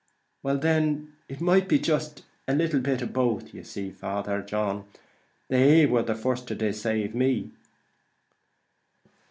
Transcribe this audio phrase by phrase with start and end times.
[0.41, 4.85] "Well then, it might be jist a little of both; but you see, Father John,
[5.47, 7.51] they war the first to decave me."